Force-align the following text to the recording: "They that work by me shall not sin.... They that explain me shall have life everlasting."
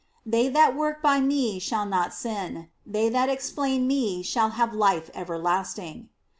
"They 0.25 0.49
that 0.49 0.75
work 0.75 1.03
by 1.03 1.19
me 1.19 1.59
shall 1.59 1.85
not 1.85 2.11
sin.... 2.11 2.69
They 2.87 3.07
that 3.09 3.29
explain 3.29 3.85
me 3.85 4.23
shall 4.23 4.49
have 4.57 4.73
life 4.73 5.11
everlasting." 5.13 6.09